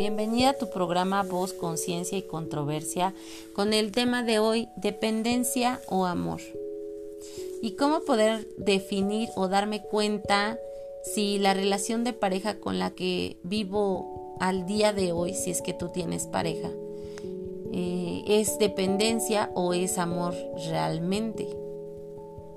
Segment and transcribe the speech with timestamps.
[0.00, 3.12] Bienvenida a tu programa Voz, Conciencia y Controversia
[3.52, 6.40] con el tema de hoy, dependencia o amor.
[7.60, 10.58] Y cómo poder definir o darme cuenta
[11.02, 15.60] si la relación de pareja con la que vivo al día de hoy, si es
[15.60, 16.70] que tú tienes pareja,
[17.70, 20.34] eh, es dependencia o es amor
[20.70, 21.46] realmente.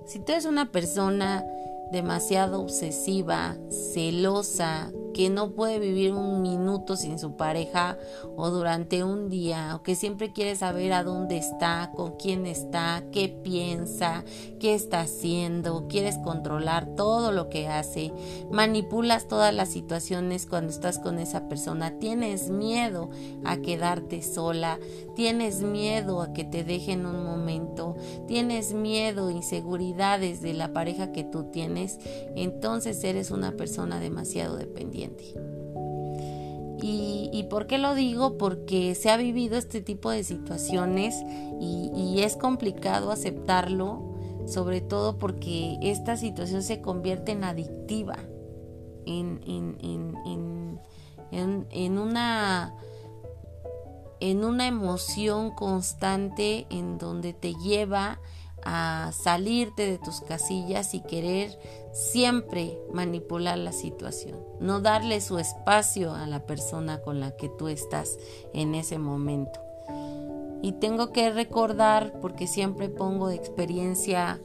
[0.06, 1.46] Si tú eres una persona
[1.92, 7.98] demasiado obsesiva, celosa, que no puede vivir un minuto sin su pareja
[8.36, 13.04] o durante un día, o que siempre quiere saber a dónde está, con quién está,
[13.12, 14.24] qué piensa,
[14.60, 18.12] qué está haciendo, quieres controlar todo lo que hace,
[18.52, 23.10] manipulas todas las situaciones cuando estás con esa persona, tienes miedo
[23.44, 24.80] a quedarte sola,
[25.16, 27.96] tienes miedo a que te dejen un momento,
[28.28, 32.00] tienes miedo, inseguridades de la pareja que tú tienes,
[32.36, 35.03] entonces eres una persona demasiado dependiente.
[36.86, 38.38] Y, por qué lo digo?
[38.38, 41.16] Porque se ha vivido este tipo de situaciones
[41.62, 44.02] y, es complicado aceptarlo,
[44.46, 48.18] sobre todo porque esta situación se convierte en adictiva,
[49.06, 49.40] en,
[51.98, 52.74] una
[54.20, 58.20] en una emoción constante en donde te lleva
[58.66, 61.58] a salirte de tus casillas y querer
[61.92, 67.68] siempre manipular la situación, no darle su espacio a la persona con la que tú
[67.68, 68.18] estás
[68.54, 69.60] en ese momento.
[70.62, 74.40] Y tengo que recordar, porque siempre pongo de experiencia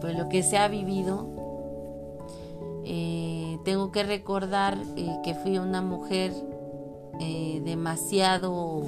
[0.00, 1.26] pues, lo que se ha vivido,
[2.84, 6.32] eh, tengo que recordar eh, que fui una mujer
[7.20, 8.84] eh, demasiado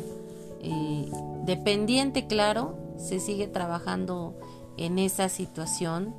[1.44, 4.34] dependiente, claro, se sigue trabajando
[4.78, 6.14] en esa situación.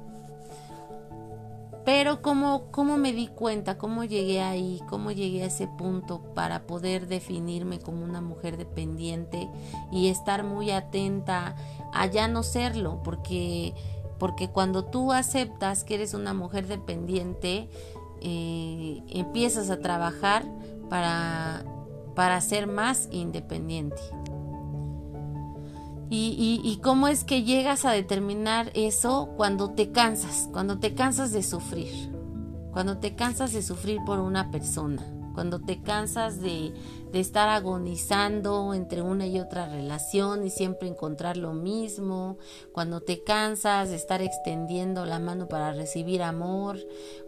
[1.86, 3.78] Pero ¿cómo, ¿cómo me di cuenta?
[3.78, 4.80] ¿Cómo llegué ahí?
[4.90, 9.50] ¿Cómo llegué a ese punto para poder definirme como una mujer dependiente
[9.92, 11.56] y estar muy atenta
[11.92, 13.02] a ya no serlo?
[13.04, 13.74] Porque,
[14.20, 17.70] porque cuando tú aceptas que eres una mujer dependiente,
[18.22, 20.46] eh, empiezas a trabajar
[20.90, 21.64] para,
[22.14, 24.02] para ser más independiente.
[26.12, 31.44] Y, cómo es que llegas a determinar eso cuando te cansas, cuando te cansas de
[31.44, 32.12] sufrir,
[32.72, 35.04] cuando te cansas de sufrir por una persona,
[35.36, 36.74] cuando te cansas de,
[37.12, 42.38] de estar agonizando entre una y otra relación y siempre encontrar lo mismo,
[42.72, 46.78] cuando te cansas de estar extendiendo la mano para recibir amor,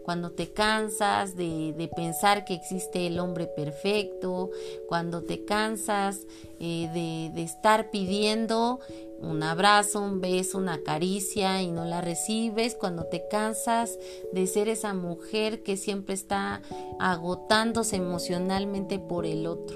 [0.04, 4.50] cuando te cansas de, de pensar que existe el hombre perfecto,
[4.88, 6.26] cuando te cansas
[6.60, 8.80] eh, de, de estar pidiendo
[9.22, 13.98] un abrazo, un beso, una caricia y no la recibes, cuando te cansas
[14.32, 16.60] de ser esa mujer que siempre está
[16.98, 19.71] agotándose emocionalmente por el otro.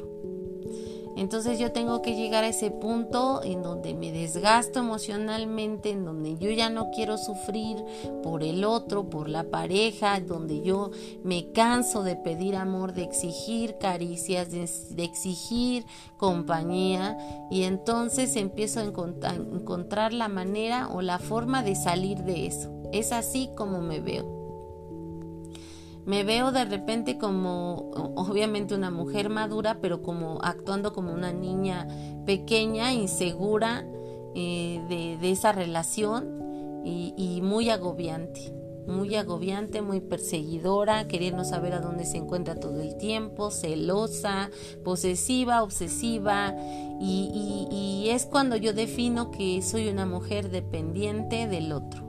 [1.16, 6.36] Entonces yo tengo que llegar a ese punto en donde me desgasto emocionalmente, en donde
[6.36, 7.82] yo ya no quiero sufrir
[8.22, 10.90] por el otro, por la pareja, donde yo
[11.24, 15.86] me canso de pedir amor, de exigir caricias, de, exigir
[16.18, 17.16] compañía
[17.50, 22.70] y entonces empiezo a encontrar la manera o la forma de salir de eso.
[22.92, 24.35] Es así como me veo
[26.06, 31.88] me veo de repente como obviamente una mujer madura, pero como actuando como una niña
[32.24, 33.84] pequeña, insegura
[34.36, 38.52] eh, de, esa relación y, muy agobiante.
[38.86, 44.50] Muy agobiante, muy perseguidora, queriendo saber a dónde se encuentra todo el tiempo, celosa,
[44.84, 46.54] posesiva, obsesiva.
[47.00, 52.05] y, y es cuando yo defino que soy una mujer dependiente del otro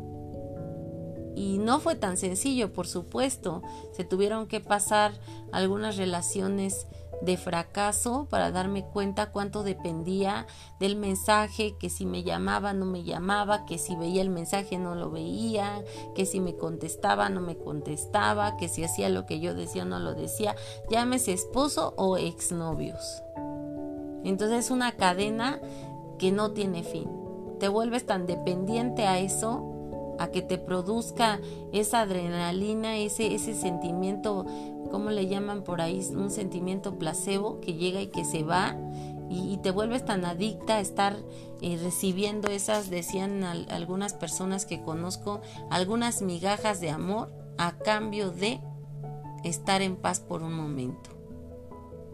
[1.38, 3.62] y no fue tan sencillo, por supuesto.
[3.92, 5.14] Se tuvieron que pasar
[5.52, 6.88] algunas relaciones
[7.22, 10.48] de fracaso para darme cuenta cuánto dependía
[10.80, 14.96] del mensaje, que si me llamaba no me llamaba, que si veía el mensaje no
[14.96, 15.84] lo veía,
[16.16, 20.00] que si me contestaba no me contestaba, que si hacía lo que yo decía no
[20.00, 20.56] lo decía,
[20.90, 23.22] llámese esposo o exnovios.
[24.24, 25.62] Entonces es una cadena
[26.18, 27.08] que no tiene fin.
[27.60, 29.77] Te vuelves tan dependiente a eso
[30.20, 31.40] a que te produzca
[31.72, 34.46] esa adrenalina, ese, ese sentimiento,
[34.92, 36.06] ¿cómo le llaman por ahí?
[36.16, 38.76] Un sentimiento placebo que llega y que se va
[39.30, 41.18] y, te vuelves tan adicta a estar
[41.62, 48.62] eh, recibiendo esas, decían algunas personas que conozco, algunas migajas de amor a cambio de
[49.44, 51.17] estar en paz por un momento.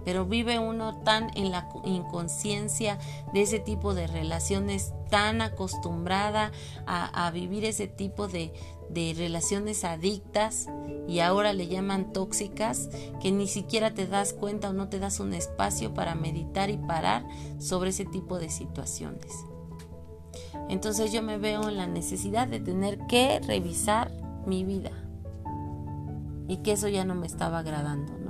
[0.06, 2.98] Pero vive uno tan en la inconsciencia
[3.34, 6.52] de ese tipo de relaciones, tan acostumbrada
[6.86, 8.54] a, vivir ese tipo de,
[8.94, 10.68] relaciones adictas
[11.08, 12.90] y ahora le llaman tóxicas,
[13.22, 16.78] que ni siquiera te das cuenta o no te das un espacio para meditar y
[16.78, 17.26] parar
[17.60, 19.34] sobre ese tipo de situaciones.
[20.70, 24.12] Entonces yo me veo en la necesidad de tener que revisar
[24.46, 24.92] mi vida
[26.48, 28.23] y que eso ya no me estaba agradando.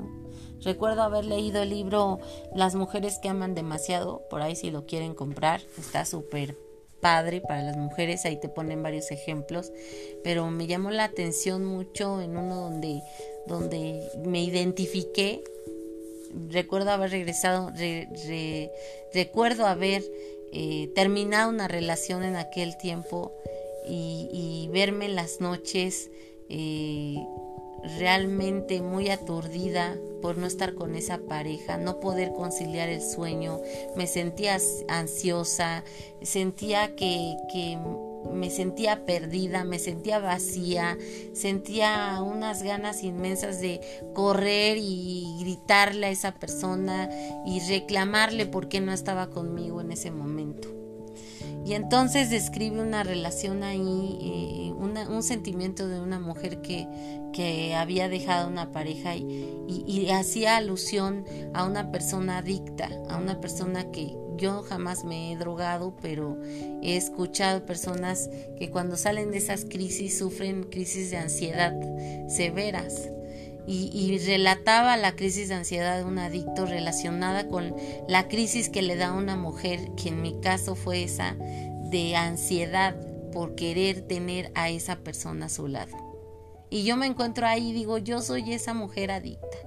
[0.63, 2.19] Recuerdo haber leído el libro
[2.55, 6.57] Las mujeres que aman demasiado, por ahí si lo quieren comprar, está súper
[7.03, 9.71] padre para las mujeres, ahí te ponen varios ejemplos,
[10.23, 13.01] pero me llamó la atención mucho en uno donde,
[13.45, 15.43] donde me identifiqué,
[16.49, 17.71] recuerdo haber regresado,
[19.13, 20.01] recuerdo haber
[20.53, 23.33] eh, terminado una relación en aquel tiempo
[23.85, 26.09] y, verme las noches
[26.49, 27.17] eh,
[27.97, 33.59] realmente muy aturdida por no estar con esa pareja, no poder conciliar el sueño,
[33.97, 34.57] me sentía
[34.87, 35.83] ansiosa,
[36.21, 37.77] sentía que, que
[38.31, 40.97] me sentía perdida, me sentía vacía,
[41.33, 43.81] sentía unas ganas inmensas de
[44.13, 47.09] correr y gritarle a esa persona
[47.45, 50.82] y reclamarle por qué no estaba conmigo en ese momento.
[51.65, 56.87] Y entonces describe una relación ahí, eh, un sentimiento de una mujer que,
[57.33, 63.39] que había dejado una pareja y, y, hacía alusión a una persona adicta, a una
[63.39, 66.37] persona que yo jamás me he drogado, pero
[66.81, 71.73] he escuchado personas que cuando salen de esas crisis sufren crisis de ansiedad
[72.27, 73.09] severas.
[73.65, 77.75] Y, relataba la crisis de ansiedad de un adicto relacionada con
[78.07, 81.35] la crisis que le da a una mujer, que en mi caso fue esa
[81.89, 82.95] de ansiedad
[83.31, 85.95] por querer tener a esa persona a su lado.
[86.69, 89.57] Y yo me encuentro ahí y digo, yo soy esa mujer adicta.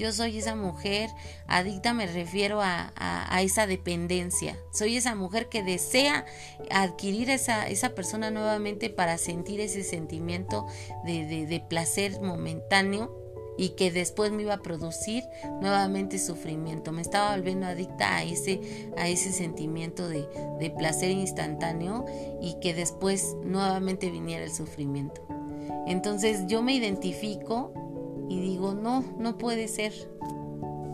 [0.00, 1.10] Yo soy esa mujer
[1.46, 4.56] adicta, me refiero a, a, esa dependencia.
[4.72, 6.24] Soy esa mujer que desea
[6.70, 10.66] adquirir esa, esa persona nuevamente para sentir ese sentimiento
[11.04, 13.19] de, de placer momentáneo
[13.60, 15.22] y que después me iba a producir
[15.60, 16.92] nuevamente sufrimiento.
[16.92, 20.26] Me estaba volviendo adicta a ese, a ese sentimiento de,
[20.58, 22.06] de placer instantáneo
[22.40, 25.20] y que después nuevamente viniera el sufrimiento.
[25.86, 27.74] Entonces yo me identifico
[28.30, 29.92] y digo, no, no puede ser.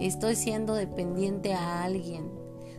[0.00, 2.35] Estoy siendo dependiente a alguien.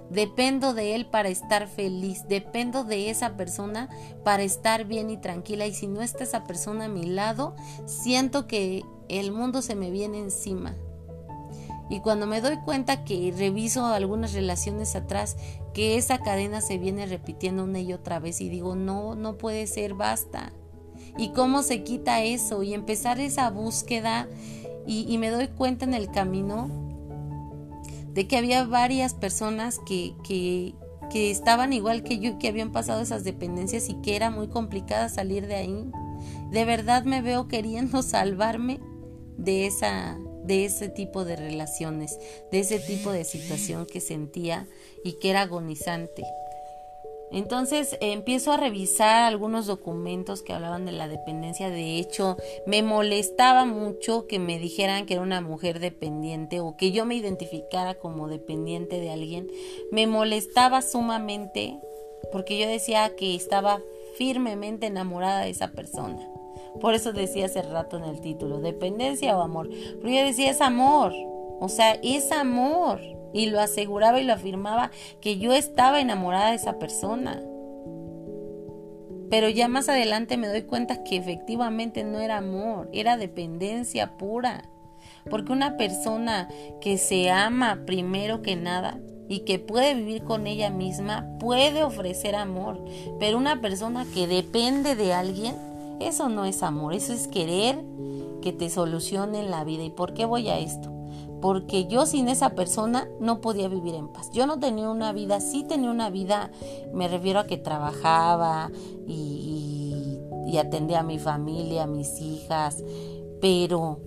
[0.10, 2.28] Dependo de él para estar feliz.
[2.28, 3.90] Dependo de esa persona
[4.24, 5.66] para estar bien y tranquila.
[5.66, 7.56] Y si no está esa persona a mi lado,
[7.86, 10.76] siento que el mundo se me viene encima.
[11.90, 15.38] Y cuando me doy cuenta que reviso algunas relaciones atrás,
[15.74, 19.68] que esa cadena se viene repitiendo una y otra vez y digo, no, no puede
[19.68, 20.52] ser, basta
[21.18, 24.28] y cómo se quita eso y empezar esa búsqueda
[24.90, 26.70] y, me doy cuenta en el camino
[28.18, 30.74] de que había varias personas que, que,
[31.12, 35.08] que estaban igual que yo, que habían pasado esas dependencias y que era muy complicada
[35.08, 35.86] salir de ahí.
[36.50, 38.80] De verdad me veo queriendo salvarme
[39.38, 42.18] de esa de ese tipo de relaciones,
[42.52, 44.66] de ese tipo de situación que sentía
[45.04, 46.24] y que era agonizante.
[47.32, 51.70] Entonces empiezo a revisar algunos documentos que hablaban de la dependencia.
[51.70, 56.92] De hecho, me molestaba mucho que me dijeran que era una mujer dependiente o que
[56.92, 59.50] yo me identificara como dependiente de alguien.
[59.92, 61.80] Me molestaba sumamente
[62.32, 63.82] porque yo decía que estaba
[64.18, 66.30] firmemente enamorada de esa persona.
[66.80, 69.70] Por eso decía hace rato en el título, dependencia o amor.
[69.70, 71.12] Pero yo decía es amor.
[71.60, 74.92] O sea, es amor y lo aseguraba y lo afirmaba
[75.22, 77.42] que yo estaba enamorada de esa persona.
[79.30, 84.70] Pero ya más adelante me doy cuenta que efectivamente no era amor, era dependencia pura.
[85.30, 86.48] Porque una persona
[86.80, 92.36] que se ama primero que nada y que puede vivir con ella misma puede ofrecer
[92.36, 92.84] amor.
[93.20, 95.56] Pero una persona que depende de alguien,
[96.00, 97.84] eso no es amor, eso es querer
[98.42, 99.84] que te solucionen la vida.
[99.84, 100.97] ¿Y por qué voy a esto?
[101.42, 104.30] Porque yo sin esa persona no podía vivir en paz.
[104.32, 106.52] Yo no tenía una vida, sí tenía una vida,
[106.94, 108.72] me refiero a que trabajaba
[109.08, 109.84] y,
[110.58, 112.84] atendía a mi familia, a mis hijas,
[113.40, 114.00] pero,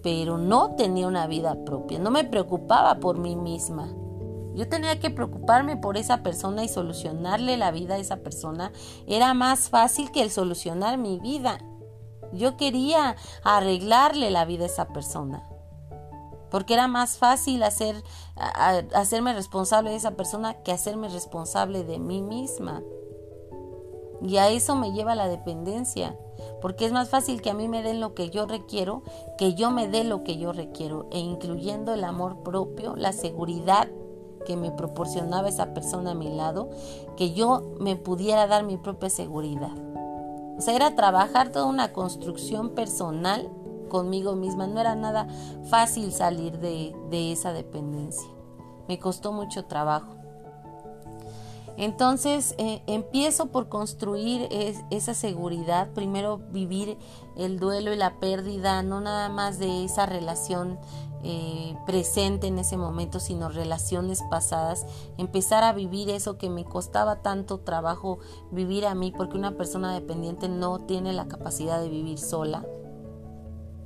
[0.00, 3.92] pero no tenía una vida propia, no me preocupaba por mí misma.
[4.54, 8.70] Yo tenía que preocuparme por esa persona y solucionarle la vida a esa persona.
[9.08, 11.58] Era más fácil que el solucionar mi vida.
[12.32, 15.51] Yo quería arreglarle la vida a esa persona
[16.52, 18.04] porque era más fácil hacer,
[18.94, 22.82] hacerme responsable de esa persona que hacerme responsable de mí misma.
[24.20, 26.16] Y a eso me lleva la dependencia.
[26.60, 29.02] porque es más fácil que a mí me den lo que yo requiero,
[29.38, 33.88] que yo me dé lo que yo requiero, e incluyendo el amor propio, la seguridad
[34.44, 36.70] que me proporcionaba esa persona a mi lado,
[37.16, 39.72] que yo me pudiera dar mi propia seguridad.
[40.58, 43.48] O sea, era trabajar toda una construcción personal
[43.92, 44.66] conmigo misma.
[44.66, 45.28] No era nada
[45.68, 46.94] fácil salir de,
[47.30, 48.26] esa dependencia.
[48.88, 50.16] Me costó mucho trabajo.
[51.76, 54.48] Entonces eh, empiezo por construir
[54.90, 56.98] esa seguridad, primero vivir
[57.36, 60.78] el duelo y la pérdida, no nada más de esa relación
[61.22, 67.22] eh, presente en ese momento, sino relaciones pasadas, empezar a vivir eso que me costaba
[67.22, 68.18] tanto trabajo
[68.50, 72.66] vivir a mí, porque una persona dependiente no tiene la capacidad de vivir sola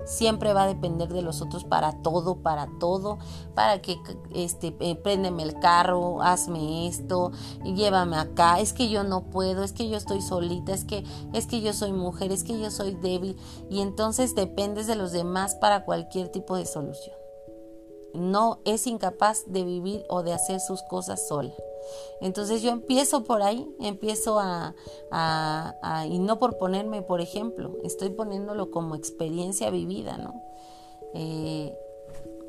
[0.07, 3.19] siempre va a depender de los otros para todo, para todo,
[3.55, 3.99] para que
[4.35, 7.33] este eh, préndeme el carro, hazme esto,
[7.65, 11.47] llévame acá, es que yo no puedo, es que yo estoy solita, es que es
[11.47, 13.37] que yo soy mujer, es que yo soy débil
[13.69, 17.26] y entonces dependes de los demás para cualquier tipo de solución.
[18.15, 21.53] No es incapaz de vivir o de hacer sus cosas sola.
[22.21, 24.75] Entonces yo empiezo por ahí, empiezo a,
[26.09, 30.43] y no por ponerme, por ejemplo, estoy poniéndolo como experiencia vivida, ¿no?
[31.15, 31.77] Eh,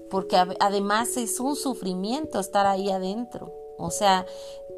[0.09, 3.53] porque además es un sufrimiento estar ahí adentro.
[3.77, 4.25] O sea,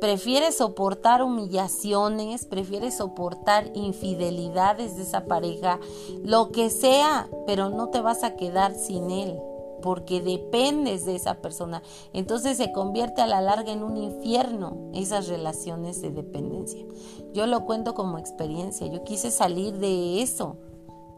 [0.02, 5.80] prefieres soportar humillaciones, prefieres soportar infidelidades de esa pareja,
[6.24, 9.40] lo que sea, pero no te vas a quedar sin él
[9.82, 11.82] porque dependes de esa persona.
[12.14, 16.86] Entonces se convierte a la larga en un infierno esas relaciones de dependencia.
[17.34, 20.58] Yo lo cuento como experiencia, yo quise salir de eso.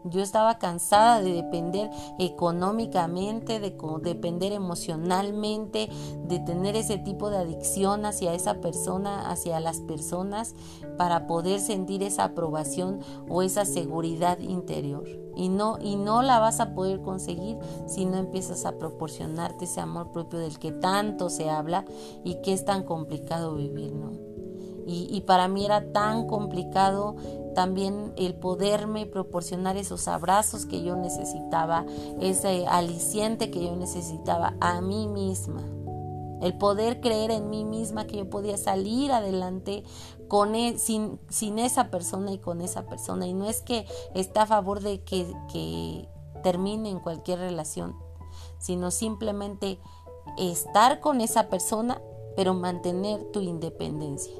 [0.04, 5.88] Yo estaba cansada de depender económicamente, de depender emocionalmente,
[6.24, 10.54] de tener ese tipo de adicción hacia esa persona, hacia las personas,
[10.98, 15.04] para poder sentir esa aprobación o esa seguridad interior.
[15.34, 19.80] Y no, y no la vas a poder conseguir si no empiezas a proporcionarte ese
[19.80, 21.84] amor propio del que tanto se habla
[22.24, 24.12] y que es tan complicado vivir, ¿no?
[24.86, 27.16] Y, y para mí era tan complicado
[27.54, 31.84] también el poderme proporcionar esos abrazos que yo necesitaba,
[32.20, 35.62] ese aliciente que yo necesitaba a mí misma.
[36.40, 39.84] El poder creer en mí misma que yo podía salir adelante
[40.26, 43.26] con e, sin, sin, esa persona y con esa persona.
[43.26, 46.08] Y no es que está a favor de que, que
[46.42, 47.94] termine en cualquier relación,
[48.58, 49.78] sino simplemente
[50.36, 52.00] estar con esa persona,
[52.34, 54.32] pero mantener tu independencia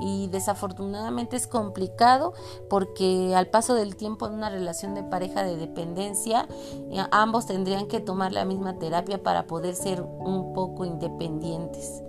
[0.00, 2.34] y desafortunadamente es complicado
[2.68, 6.48] porque al paso del tiempo en una relación de pareja de dependencia
[6.90, 12.02] eh, ambos tendrían que tomar la misma terapia para poder ser un poco independientes.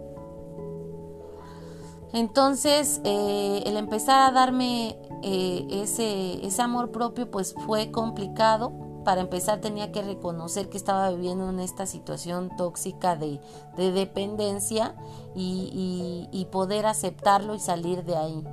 [2.13, 9.21] Entonces eh, el empezar a darme eh, ese, ese amor propio pues fue complicado para
[9.21, 13.39] empezar tenía que reconocer que estaba viviendo en esta situación tóxica de,
[13.77, 14.97] dependencia
[15.33, 18.43] y, y poder aceptarlo y salir de ahí.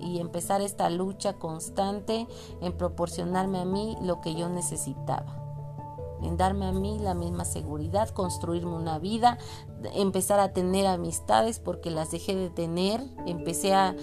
[0.00, 2.26] Y empezar esta lucha constante
[2.60, 5.41] en proporcionarme a mí lo que yo necesitaba
[6.22, 9.38] en darme a mí la misma seguridad, construirme una vida,
[9.94, 13.94] empezar a tener amistades porque las dejé de tener, empecé a,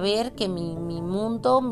[0.00, 1.62] ver que mi, mundo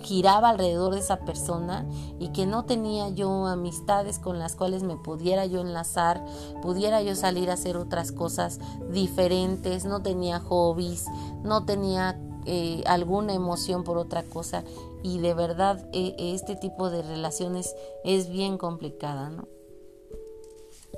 [0.00, 1.86] giraba alrededor de esa persona
[2.18, 6.24] y que no tenía yo amistades con las cuales me pudiera yo enlazar,
[6.60, 8.60] pudiera yo salir a hacer otras cosas
[8.90, 11.06] diferentes, no tenía hobbies,
[11.42, 14.64] no tenía eh, alguna emoción por otra cosa
[15.02, 19.48] y de verdad e, este tipo de relaciones es bien complicada, ¿no?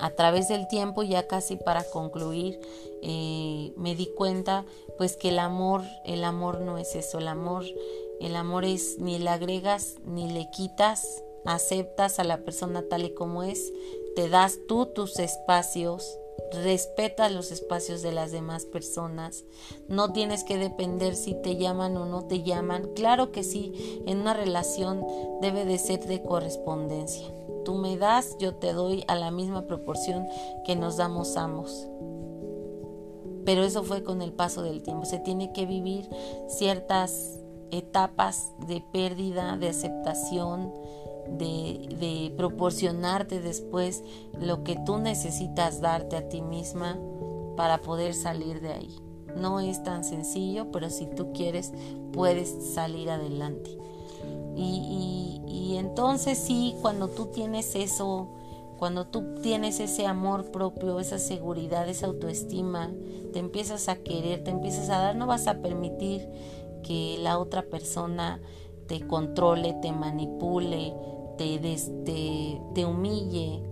[0.00, 2.60] A través del tiempo, ya casi para concluir,
[3.02, 4.64] eh, me di cuenta
[4.98, 7.64] pues que el amor, el amor no es eso, el amor,
[8.20, 13.14] el amor es ni le agregas ni le quitas, aceptas a la persona tal y
[13.14, 13.72] como es,
[14.16, 16.18] te das tú tus espacios,
[16.52, 19.44] respeta los espacios de las demás personas,
[19.88, 24.20] no tienes que depender si te llaman o no te llaman, claro que sí, en
[24.20, 25.04] una relación
[25.40, 27.26] debe de ser de correspondencia.
[27.64, 30.26] Tú me das, yo te doy a la misma proporción
[30.66, 31.88] que nos damos ambos.
[33.44, 35.04] Pero eso fue con el paso del tiempo.
[35.04, 36.08] Se tiene que vivir
[36.48, 40.72] ciertas etapas de pérdida, de aceptación,
[41.28, 44.02] de, proporcionarte después
[44.40, 46.98] lo que tú necesitas darte a ti misma
[47.56, 48.96] para poder salir de ahí.
[49.36, 51.72] No es tan sencillo, pero si tú quieres,
[52.12, 53.78] puedes salir adelante.
[54.56, 58.28] Y, y, entonces sí, cuando tú tienes eso,
[58.78, 62.92] cuando tú tienes ese amor propio, esa seguridad, esa autoestima,
[63.32, 66.28] te empiezas a querer, te empiezas a dar, no vas a permitir
[66.84, 68.40] que la otra persona
[68.86, 70.94] te controle, te manipule,
[71.36, 71.58] te,
[72.74, 73.62] te, humille.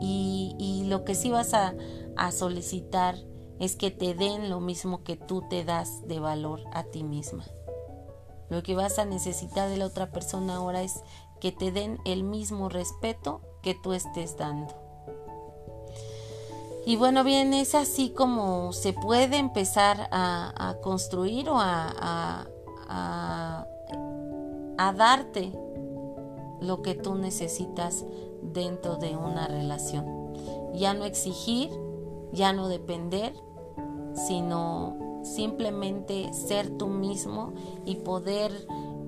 [0.00, 1.74] Y, lo que sí vas a,
[2.16, 3.16] a solicitar
[3.58, 7.44] es que te den lo mismo que tú te das de valor a ti misma.
[8.48, 11.02] Lo que vas a necesitar de la otra persona ahora es
[11.40, 14.74] que te den el mismo respeto que tú estés dando.
[16.86, 22.46] Y bueno, bien, es así como se puede empezar a, construir o a,
[22.88, 23.66] a,
[24.78, 25.52] a darte
[26.60, 28.04] lo que tú necesitas
[28.42, 30.32] dentro de una relación.
[30.74, 31.70] Ya no exigir,
[32.32, 33.34] ya no depender,
[34.14, 37.52] sino simplemente ser tú mismo
[37.84, 38.52] y poder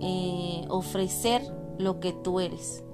[0.00, 1.42] eh, ofrecer
[1.78, 2.84] lo que tú eres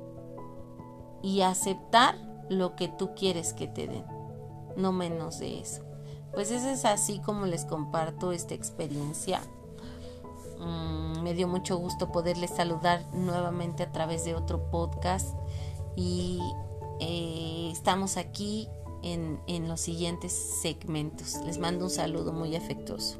[1.22, 2.16] y aceptar
[2.50, 4.04] lo que tú quieres que te den,
[4.76, 5.82] no menos de eso.
[6.34, 9.40] Pues eso es así como les comparto esta experiencia.
[10.64, 15.36] Mm, me dio mucho gusto poderles saludar nuevamente a través de otro podcast
[15.96, 16.40] y
[17.00, 18.68] eh, estamos aquí
[19.02, 21.36] en, en los siguientes segmentos.
[21.44, 23.18] Les mando un saludo muy afectuoso.